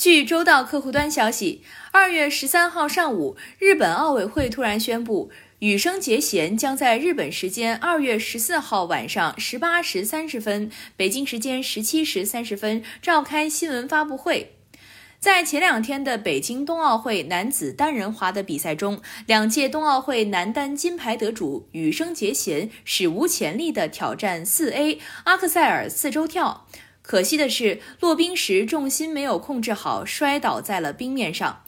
[0.00, 14.54] 据周到客户端消息，二月十三号上午，日本奥委会突然宣布，羽生结弦将在日本时间二月十四号晚上十八时三十分、北京时间十七时三十分召开新闻发布会。
[15.18, 26.66] 在前两天的北京冬奥会男子单人滑的比赛中，两届冬奥会男单金牌得主羽生结弦史无前例地挑战四 A 阿克塞尔四周跳。
[27.10, 31.64] 可惜的是，落冰时重心没有控制好，摔倒在了冰面上。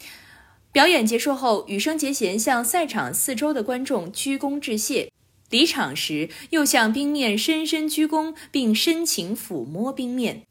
[0.71, 5.11] 表演结束后，羽生结弦向赛场四周的观众鞠躬致谢，
[5.51, 10.43] 离场时又向冰面深深鞠躬，并深情抚摸冰面。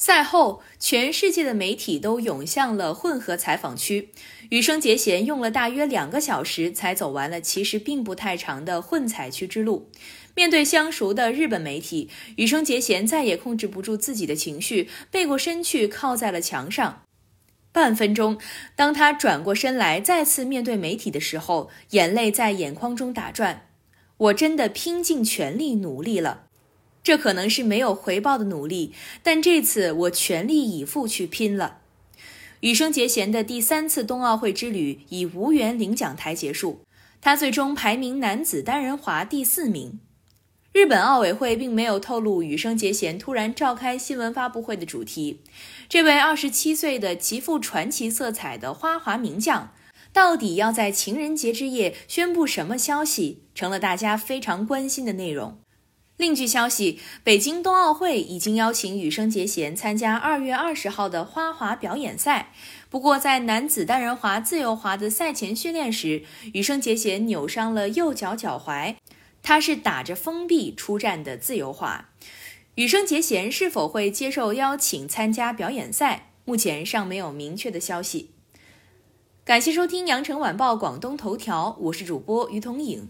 [0.00, 4.10] 赛后，全世界的媒体都涌向了混合采访区。
[4.50, 9.90] 羽生结弦用了大约两个小时才走完了其实并不太长的混采区之路。
[10.36, 17.02] 面对相熟的日本媒体，羽生结弦再也控制不住自己的情绪，背过身去靠在了墙上。
[17.72, 18.38] 半分钟，
[18.76, 23.66] 当他转过身来再次面对媒体的时候，眼泪在眼眶中打转。
[24.16, 26.47] 我真的拼尽全力努力了。
[27.02, 31.78] 这可能是没有回报的努力，但这次我全力以赴去拼了。
[32.60, 36.80] 羽生结弦的第三次冬奥会之旅以无缘领奖台结束，
[37.20, 40.00] 他最终排名男子单人滑第四名。
[40.72, 45.40] 日本奥委会并没有透露羽生结弦突然召开新闻发布会的主题。
[45.88, 49.72] 这位二十七岁的极富传奇色彩的花滑名将，
[50.12, 55.58] 到底要在情人节之夜宣布什么消息，成了大家非常关心的内容。
[56.18, 62.52] 另据消息，北京冬奥会已经邀请羽生结弦参加二月二十号的花滑表演赛。
[62.90, 68.96] 不过，在男子单人滑自由滑的赛前训练时，羽生结弦扭伤了右脚脚踝，
[69.44, 72.08] 他是打着封闭出战的自由滑。
[72.74, 78.30] 羽生结弦是否会接受邀请参加表演赛，目前尚没有明确的消息。
[79.44, 83.08] 感谢收听羊城晚报广东头条，我是主播于彤颖。